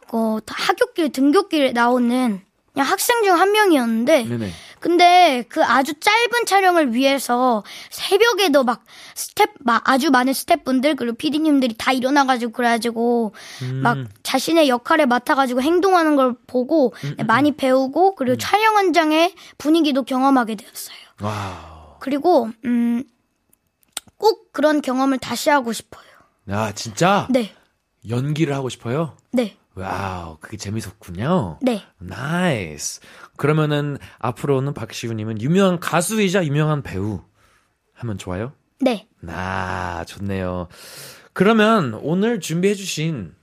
그 0.10 0.40
학교길 0.48 1.12
등교길에 1.12 1.74
나오는 1.74 2.40
그냥 2.78 2.92
학생 2.92 3.24
중 3.24 3.36
한 3.38 3.52
명이었는데 3.52 4.24
네네. 4.26 4.52
근데 4.80 5.44
그 5.50 5.64
아주 5.64 5.96
짧은 6.00 6.46
촬영을 6.46 6.94
위해서 6.94 7.64
새벽에도 7.90 8.64
막 8.64 8.84
스텝 9.16 9.50
막 9.60 9.90
아주 9.90 10.12
많은 10.12 10.34
스태프분들 10.34 10.96
그리고 10.96 11.18
PD님들이 11.18 11.74
다 11.76 11.92
일어나 11.92 12.26
가지고 12.26 12.52
그래 12.52 12.68
가지고 12.70 13.34
막 13.82 13.98
자신의 14.22 14.70
역할에 14.70 15.08
맡아 15.08 15.34
가지고 15.34 15.64
행동하는 15.64 16.16
걸 16.16 16.36
보고 16.46 16.94
많이 17.26 17.54
배우고 17.58 18.14
그리고 18.14 18.38
촬영 18.38 18.76
현장의 18.78 19.34
분위기도 19.58 20.04
경험하게 20.04 20.56
되었어요. 20.56 20.98
Wow. 21.22 21.96
그리고 22.00 22.50
음. 22.66 23.04
꼭 24.18 24.52
그런 24.52 24.82
경험을 24.82 25.18
다시 25.20 25.50
하고 25.50 25.74
싶어요. 25.74 26.06
아, 26.50 26.72
진짜? 26.74 27.28
네, 27.30 27.54
연기를 28.10 28.54
하고 28.56 28.70
싶어요? 28.70 29.16
네, 29.32 29.58
wow, 29.78 30.38
그게 30.40 30.58
재밌었군요. 30.58 31.60
네. 31.62 31.84
Nice. 32.00 33.02
그러면은 33.38 33.98
앞으로는 34.20 34.74
박시우님은 34.74 35.42
유명한 35.42 35.80
가수이자 35.80 36.46
유명한 36.46 36.82
배우 36.82 37.22
하면 37.94 38.18
좋아요? 38.18 38.54
네. 38.80 39.08
나 39.20 40.04
좋네요. 40.06 40.68
그러면 41.34 41.94
오늘 42.02 42.40
준비해주신 42.40 43.36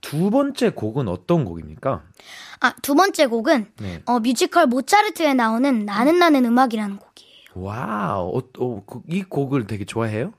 두 0.00 0.30
번째 0.30 0.70
곡은 0.70 1.08
어떤 1.08 1.44
곡입니까? 1.44 2.02
아, 2.60 2.74
두 2.82 2.94
번째 2.94 3.26
곡은 3.26 3.72
네. 3.80 4.02
어, 4.06 4.18
뮤지컬 4.20 4.66
모차르트에 4.66 5.34
나오는 5.34 5.84
나는 5.84 6.18
나는 6.18 6.44
음악이라는 6.44 6.96
곡이에요. 6.98 7.28
Wow, 7.54 8.36
어, 8.38 8.42
어, 8.58 8.82
그- 8.86 9.02
이 9.08 9.22
곡을 9.22 9.66
되게 9.66 9.84
좋아해요? 9.84 10.32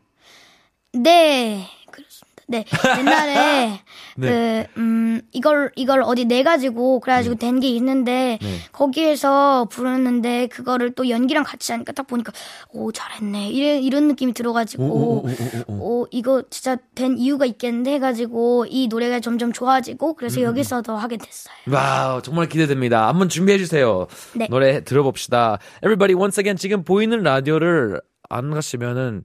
네, 0.94 1.68
그렇습니다. 1.92 2.29
네, 2.50 2.66
옛날에 2.98 3.80
네. 4.18 4.66
그 4.74 4.80
음, 4.82 5.22
이걸 5.32 5.72
이걸 5.76 6.02
어디 6.04 6.26
내 6.26 6.42
가지고 6.44 7.00
그래 7.00 7.14
가지고 7.14 7.36
된 7.36 7.60
게 7.60 7.68
있는데 7.70 8.40
네. 8.42 8.58
거기에서 8.72 9.68
부르는데 9.70 10.48
그거를 10.48 10.92
또 10.92 11.10
연기랑 11.10 11.44
같이 11.44 11.72
하니까 11.72 11.92
딱 11.92 12.08
보니까 12.08 12.32
오 12.72 12.92
잘했네 12.92 13.50
이런 13.50 13.84
이런 13.84 14.08
느낌이 14.08 14.34
들어 14.34 14.54
가지고 14.54 14.84
오, 14.84 15.26
오, 15.68 16.08
이거 16.12 16.42
진짜 16.50 16.78
된 16.96 17.18
이유가 17.18 17.46
있겠는데 17.46 17.94
해 17.94 18.00
가지고 18.00 18.66
이 18.70 18.88
노래가 18.88 19.20
점점 19.20 19.52
좋아지고 19.54 20.10
음, 20.10 20.14
그래서 20.18 20.42
여기서도 20.42 20.96
하게 20.96 21.18
됐어요. 21.18 21.54
Wow, 21.72 22.22
정말 22.22 22.48
기대됩니다. 22.48 23.08
한번 23.08 23.30
준비해 23.30 23.58
주세요. 23.58 24.08
네. 24.34 24.48
노래 24.50 24.84
들어봅시다. 24.84 25.60
Everybody, 25.84 26.16
once 26.20 26.40
again, 26.42 26.58
지금 26.58 26.84
보이는 26.84 27.22
라디오를 27.22 28.02
안 28.30 28.52
가시면은 28.52 29.24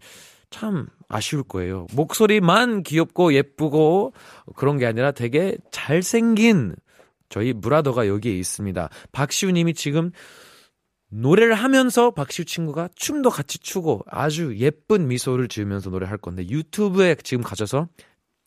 참 0.55 0.87
아쉬울 1.09 1.43
거예요. 1.43 1.89
목소리만 1.95 2.85
귀엽고 2.85 3.35
예쁘고 3.35 4.13
그런 4.55 4.79
게 4.79 4.87
아니라 4.87 5.11
되게 5.11 5.59
잘생긴 5.73 6.77
저희 7.29 7.53
brother가 7.53 8.07
여기에 8.07 8.39
있습니다. 8.39 8.89
박시우 9.11 9.51
님이 9.51 9.75
지금 9.75 10.13
노래를 11.11 11.55
하면서 11.57 12.13
박시우 12.13 12.45
친구가 12.45 12.91
춤도 12.95 13.31
같이 13.31 13.59
추고 13.59 14.05
아주 14.07 14.57
예쁜 14.59 15.09
미소를 15.09 15.49
지으면서 15.49 15.91
노래할 15.91 16.19
건데 16.19 16.47
유튜브에 16.49 17.17
지금 17.25 17.43
가셔서 17.43 17.89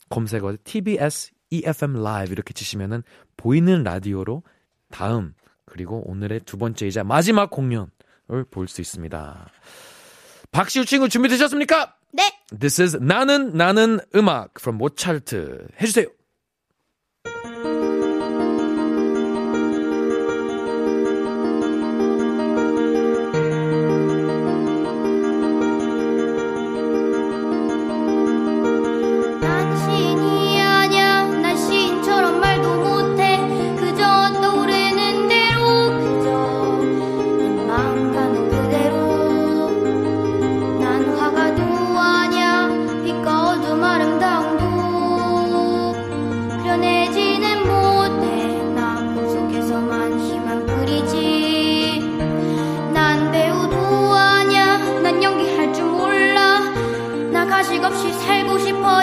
검색어 0.09 0.55
TBS 0.63 1.31
EFM 1.49 1.97
Live 1.97 2.31
이렇게 2.31 2.53
치시면은 2.53 3.03
보이는 3.35 3.83
라디오로 3.83 4.43
다음 4.91 5.33
그리고 5.65 6.09
오늘의 6.09 6.39
두 6.45 6.57
번째이자 6.57 7.03
마지막 7.03 7.49
공연을 7.49 8.45
볼 8.49 8.69
수 8.69 8.79
있습니다. 8.79 9.49
박시우 10.51 10.85
친구 10.85 11.09
준비되셨습니까? 11.09 11.96
네, 12.11 12.23
This 12.57 12.81
is 12.81 12.97
나는 12.97 13.53
나는 13.53 13.99
음악 14.15 14.59
from 14.59 14.77
모차르트 14.77 15.67
해주세요. 15.81 16.07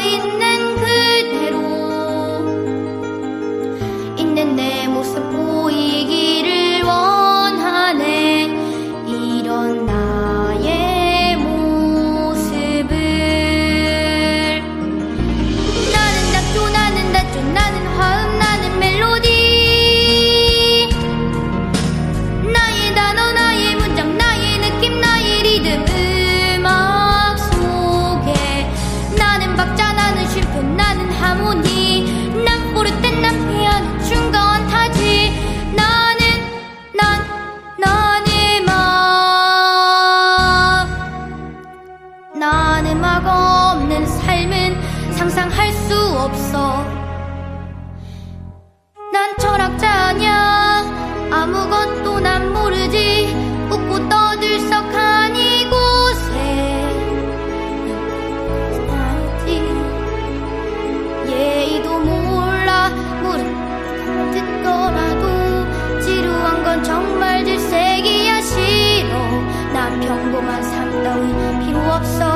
in 0.04 0.33
상상할 45.24 45.72
수 45.72 45.96
없어. 46.18 46.84
난 49.10 49.34
철학자냐? 49.38 50.84
아무것도 51.32 52.20
난 52.20 52.52
모르지. 52.52 53.34
웃고 53.70 54.06
떠들썩한 54.10 55.34
이곳에. 55.34 56.30
살지. 58.86 59.62
예의도 61.26 61.98
몰라. 62.00 62.90
무릎 63.22 63.46
듣더라도 64.30 66.00
지루한 66.02 66.64
건 66.64 66.84
정말 66.84 67.42
질색이야 67.46 68.42
싫어. 68.42 69.18
난 69.72 69.98
평범한 70.00 70.62
삶 70.62 71.02
따위 71.02 71.64
필요 71.64 71.80
없어 71.80 72.33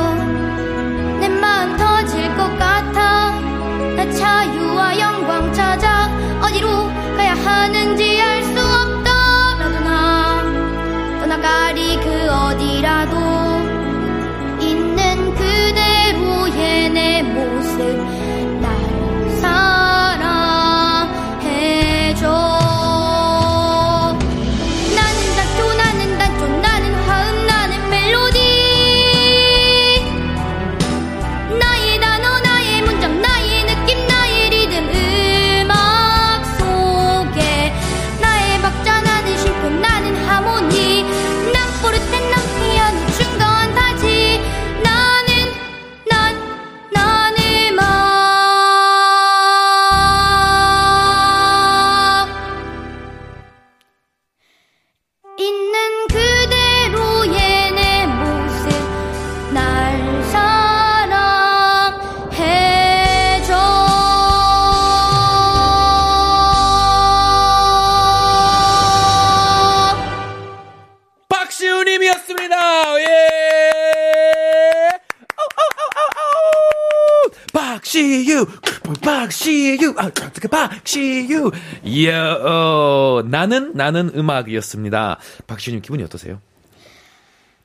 아, 79.99 80.07
어떻게 80.07 80.47
박시우. 80.47 81.51
이야, 81.83 82.35
어, 82.35 83.23
나는, 83.27 83.73
나는 83.75 84.13
음악이었습니다. 84.15 85.19
박시우님 85.49 85.83
기분이 85.83 86.05
어떠세요? 86.05 86.41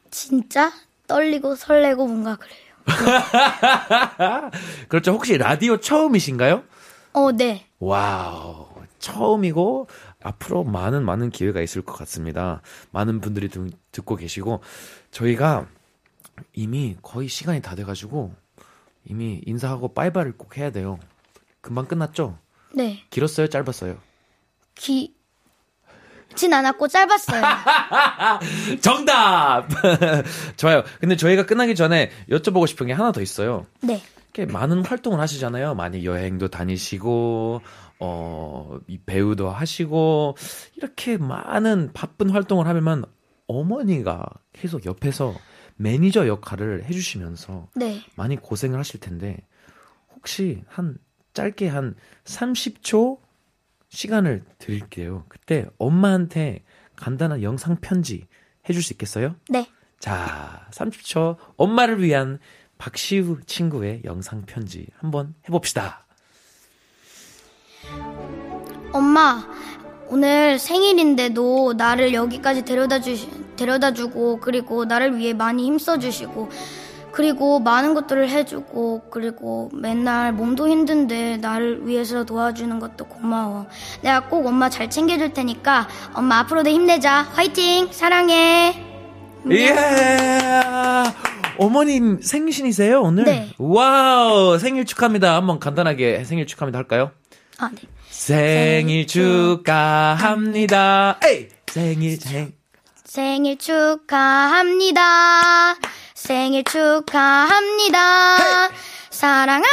진짜 0.09 0.71
떨리고 1.07 1.55
설레고 1.55 2.07
뭔가 2.07 2.37
그래요. 2.37 2.73
그렇죠. 4.89 5.11
혹시 5.11 5.37
라디오 5.37 5.77
처음이신가요? 5.77 6.63
어, 7.13 7.31
네. 7.31 7.67
Wow. 7.79 8.67
처음이고, 8.97 9.87
앞으로 10.23 10.63
많은, 10.63 11.03
많은 11.03 11.29
기회가 11.29 11.61
있을 11.61 11.81
것 11.81 11.93
같습니다. 11.93 12.61
많은 12.91 13.19
분들이 13.21 13.49
듣, 13.49 13.69
듣고 13.91 14.15
계시고, 14.15 14.61
저희가 15.11 15.67
이미 16.53 16.95
거의 17.01 17.27
시간이 17.27 17.61
다 17.61 17.75
돼가지고, 17.75 18.33
이미 19.05 19.41
인사하고 19.45 19.93
빠이바이를 19.93 20.37
꼭 20.37 20.57
해야 20.57 20.71
돼요. 20.71 20.99
금방 21.63 21.87
끝났죠? 21.87 22.37
네. 22.75 23.03
길었어요? 23.09 23.47
짧았어요? 23.47 23.97
기, 24.75 25.15
진 26.35 26.53
않았고 26.53 26.89
짧았어요. 26.89 27.41
정답! 28.81 29.69
좋아요. 30.57 30.83
근데 30.99 31.15
저희가 31.15 31.45
끝나기 31.45 31.73
전에 31.73 32.11
여쭤보고 32.29 32.67
싶은 32.67 32.87
게 32.87 32.93
하나 32.93 33.13
더 33.13 33.21
있어요. 33.21 33.65
네. 33.81 34.01
이렇게 34.33 34.51
많은 34.51 34.85
활동을 34.85 35.21
하시잖아요. 35.21 35.75
많이 35.75 36.05
여행도 36.05 36.49
다니시고, 36.49 37.61
어, 37.99 38.79
이 38.87 38.97
배우도 38.97 39.49
하시고, 39.49 40.35
이렇게 40.75 41.17
많은 41.17 41.91
바쁜 41.93 42.29
활동을 42.29 42.67
하면 42.67 43.05
어머니가 43.47 44.25
계속 44.51 44.85
옆에서 44.85 45.33
매니저 45.77 46.27
역할을 46.27 46.83
해주시면서 46.85 47.69
네. 47.75 48.01
많이 48.15 48.35
고생을 48.35 48.77
하실 48.77 48.99
텐데, 48.99 49.37
혹시 50.15 50.63
한 50.67 50.97
짧게 51.33 51.67
한 51.67 51.95
30초 52.25 53.19
시간을 53.89 54.43
드릴게요. 54.57 55.25
그때 55.29 55.65
엄마한테 55.77 56.63
간단한 56.95 57.43
영상 57.43 57.77
편지 57.79 58.27
해줄 58.67 58.81
수 58.81 58.93
있겠어요? 58.93 59.35
네. 59.49 59.67
자, 59.99 60.67
30초 60.71 61.37
엄마를 61.57 62.01
위한 62.01 62.39
박시우 62.77 63.41
친구의 63.45 64.01
영상 64.03 64.41
편지 64.45 64.87
한번 64.97 65.35
해봅시다. 65.47 66.05
엄마, 68.91 69.47
오늘 70.07 70.59
생일인데도 70.59 71.73
나를 71.73 72.13
여기까지 72.13 72.63
데려다 72.63 72.99
주시, 72.99 73.29
데려다 73.55 73.93
주고, 73.93 74.39
그리고 74.39 74.85
나를 74.85 75.17
위해 75.17 75.33
많이 75.33 75.65
힘써 75.65 75.97
주시고, 75.97 76.49
그리고 77.13 77.59
많은 77.59 77.93
것들을 77.93 78.27
해주고, 78.27 79.03
그리고 79.11 79.69
맨날 79.73 80.33
몸도 80.33 80.67
힘든데 80.67 81.37
나를 81.37 81.87
위해서 81.87 82.23
도와주는 82.23 82.79
것도 82.79 83.05
고마워. 83.05 83.67
내가 84.01 84.21
꼭 84.27 84.47
엄마 84.47 84.67
잘 84.69 84.89
챙겨줄 84.89 85.33
테니까, 85.33 85.87
엄마 86.13 86.39
앞으로도 86.39 86.71
힘내자. 86.71 87.27
화이팅! 87.33 87.89
사랑해! 87.91 88.83
예! 89.51 89.75
어머님 91.57 92.19
생신이세요, 92.21 93.01
오늘? 93.01 93.25
네. 93.25 93.51
Wow, 93.59 94.57
생일 94.57 94.85
축하합니다. 94.85 95.35
한번 95.35 95.59
간단하게 95.59 96.23
생일 96.23 96.47
축하합니다 96.47 96.79
할까요? 96.79 97.11
아, 97.59 97.69
네. 97.69 97.81
생일 98.09 99.05
축하합니다. 99.05 100.09
에이! 101.27 101.49
생일, 101.67 102.17
생, 102.19 102.53
생일 103.03 103.57
축하합니다. 103.59 105.01
생일 106.27 106.63
축하합니다. 106.63 108.37
사랑하는 109.09 109.65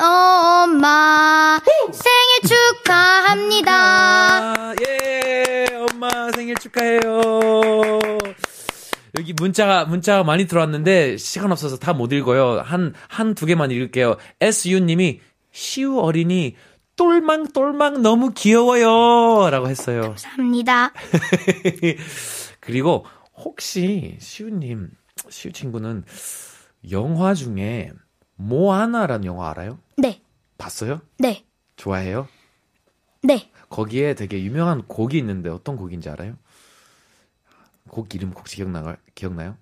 엄마. 0.00 1.60
생일 1.90 2.56
축하합니다. 2.76 3.72
아, 3.74 4.74
예, 4.88 5.66
엄마 5.90 6.30
생일 6.30 6.54
축하해요. 6.54 7.98
여기 9.18 9.32
문자가, 9.32 9.84
문자가 9.86 10.22
많이 10.22 10.46
들어왔는데, 10.46 11.16
시간 11.16 11.50
없어서 11.50 11.78
다 11.78 11.92
못 11.92 12.12
읽어요. 12.12 12.60
한, 12.64 12.94
한 13.08 13.34
두 13.34 13.44
개만 13.44 13.72
읽을게요. 13.72 14.18
SU님이, 14.40 15.20
시우 15.50 15.98
어린이, 15.98 16.54
똘망똘망 16.94 18.02
너무 18.02 18.32
귀여워요. 18.34 19.50
라고 19.50 19.68
했어요. 19.68 20.02
감사합니다. 20.02 20.92
그리고, 22.60 23.04
혹시, 23.36 24.16
시우님, 24.20 24.90
시우 25.28 25.52
친구는, 25.52 26.04
영화 26.90 27.34
중에, 27.34 27.92
모아나라는 28.36 29.24
영화 29.24 29.50
알아요? 29.50 29.78
네, 29.96 30.20
봤어요? 30.58 31.00
네, 31.18 31.44
좋아해요? 31.76 32.28
네. 33.22 33.50
거기에 33.70 34.14
되게 34.14 34.42
유명한 34.44 34.82
곡이 34.86 35.18
있는데 35.18 35.48
어떤 35.50 35.76
곡인지 35.76 36.08
알아요? 36.10 36.36
곡 37.88 38.14
이름 38.14 38.32
혹시 38.32 38.56
기억나 38.56 38.96
기억나요? 39.14 39.56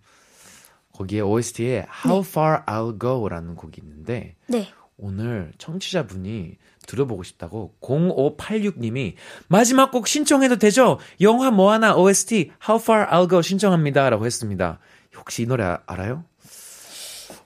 거기에 0.93 1.21
OST에 1.21 1.87
How 2.05 2.21
Far 2.27 2.64
I'll 2.67 3.01
Go라는 3.01 3.55
곡이 3.55 3.81
있는데 3.83 4.37
네. 4.49 4.69
오늘 4.97 5.53
청취자분이 5.59 6.57
들어보고 6.87 7.23
싶다고 7.23 7.75
0586님이 7.81 9.14
마지막 9.49 9.90
곡 9.90 10.07
신청해도 10.07 10.57
되죠? 10.57 10.99
영화 11.20 11.51
모아나 11.51 11.94
OST 11.97 12.51
How 12.68 12.81
Far 12.83 13.07
I'll 13.11 13.29
Go 13.31 13.42
신청합니다 13.42 14.09
라고 14.11 14.27
했습니다. 14.27 14.79
혹시 15.16 15.42
이 15.42 15.47
노래 15.47 15.64
아- 15.64 15.81
알아요? 15.87 16.25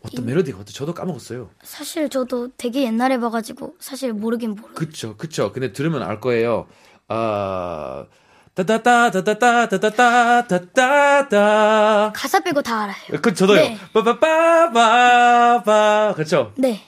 어떤 0.02 0.26
멜로디가 0.26 0.58
어떤 0.60 0.72
저도 0.72 0.94
까먹었어요. 0.94 1.50
사실 1.62 2.08
저도 2.08 2.50
되게 2.56 2.84
옛날에 2.84 3.18
봐가지고 3.18 3.74
사실 3.80 4.12
모르긴 4.12 4.50
모르. 4.52 4.72
그쵸, 4.74 5.16
그쵸. 5.16 5.52
근데 5.52 5.72
들으면 5.72 6.02
알 6.02 6.20
거예요. 6.20 6.66
아, 7.08 8.06
따따따, 8.54 9.10
따따따, 9.10 9.68
따따따, 9.68 10.46
따따따. 10.46 12.12
가사 12.14 12.40
빼고 12.40 12.62
다 12.62 12.82
알아요. 12.84 13.20
그, 13.20 13.34
저도요. 13.34 13.60
네. 13.60 13.76
빠빠빠빠빠. 14.78 16.14
그쵸? 16.16 16.52
네. 16.56 16.80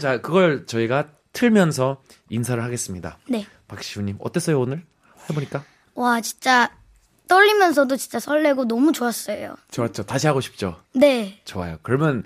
자, 0.00 0.20
그걸 0.20 0.66
저희가 0.66 1.08
틀면서 1.32 2.02
인사를 2.28 2.62
하겠습니다. 2.62 3.18
네. 3.28 3.46
박시우님, 3.68 4.16
어땠어요, 4.20 4.60
오늘? 4.60 4.84
해보니까? 5.28 5.64
와 5.94 6.20
진짜 6.20 6.70
떨리면서도 7.28 7.96
진짜 7.96 8.18
설레고 8.18 8.64
너무 8.66 8.92
좋았어요. 8.92 9.54
좋았죠. 9.70 10.04
다시 10.04 10.26
하고 10.26 10.40
싶죠. 10.40 10.80
네. 10.94 11.40
좋아요. 11.44 11.78
그러면 11.82 12.24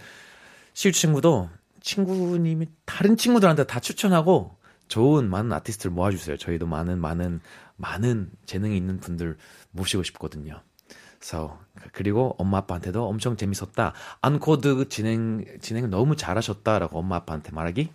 시우 0.72 0.92
친구도 0.92 1.50
친구님이 1.82 2.68
다른 2.86 3.16
친구들한테 3.16 3.64
다 3.64 3.80
추천하고 3.80 4.56
좋은 4.88 5.28
많은 5.28 5.52
아티스트를 5.52 5.92
모아주세요. 5.92 6.38
저희도 6.38 6.66
많은 6.66 6.98
많은 6.98 7.40
많은 7.76 8.30
재능이 8.46 8.76
있는 8.76 8.98
분들 9.00 9.36
모시고 9.72 10.02
싶거든요. 10.04 10.62
So, 11.22 11.58
그리고 11.92 12.34
엄마 12.38 12.58
아빠한테도 12.58 13.06
엄청 13.06 13.36
재밌었다. 13.36 13.94
안코드 14.20 14.88
진행 14.88 15.44
진행 15.60 15.88
너무 15.90 16.16
잘하셨다라고 16.16 16.98
엄마 16.98 17.16
아빠한테 17.16 17.50
말하기. 17.52 17.90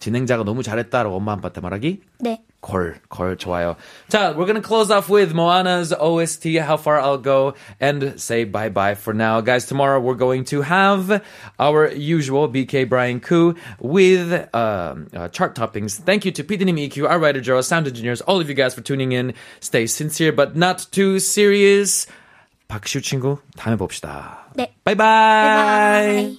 진행자가 0.00 0.44
너무 0.44 0.62
잘했다라고 0.62 1.16
엄마 1.16 1.32
아빠한테 1.32 1.60
말하기. 1.60 2.00
네. 2.20 2.42
걸, 2.60 2.96
걸 3.08 3.36
좋아요. 3.36 3.76
자, 4.08 4.34
we're 4.36 4.44
gonna 4.46 4.60
close 4.60 4.90
off 4.90 5.08
with 5.08 5.32
Moana's 5.32 5.92
OST, 5.92 6.58
How 6.58 6.76
Far 6.76 6.98
I'll 7.00 7.18
Go, 7.22 7.54
and 7.80 8.20
say 8.20 8.44
bye-bye 8.44 8.94
for 8.96 9.14
now. 9.14 9.40
Guys, 9.40 9.66
tomorrow 9.66 10.00
we're 10.00 10.18
going 10.18 10.44
to 10.46 10.62
have 10.62 11.22
our 11.58 11.92
usual 11.92 12.48
BK 12.48 12.88
Brian 12.88 13.20
Koo 13.20 13.54
with 13.78 14.32
um, 14.54 15.06
uh, 15.14 15.28
chart 15.28 15.54
toppings. 15.54 15.96
Thank 15.96 16.24
you 16.24 16.32
to 16.32 16.44
PD님 16.44 16.88
EQ, 16.90 17.08
our 17.08 17.18
writer 17.18 17.40
Joe, 17.40 17.60
sound 17.60 17.86
engineers, 17.86 18.20
all 18.20 18.40
of 18.40 18.48
you 18.48 18.54
guys 18.54 18.74
for 18.74 18.80
tuning 18.80 19.12
in. 19.12 19.32
Stay 19.60 19.86
sincere 19.86 20.32
but 20.32 20.56
not 20.56 20.86
too 20.90 21.20
serious. 21.20 22.06
박시우 22.68 23.00
친구, 23.00 23.38
다음에 23.56 23.76
봅시다. 23.76 24.50
네. 24.56 24.74
Bye-bye. 24.84 24.96
바이바이. 24.96 26.38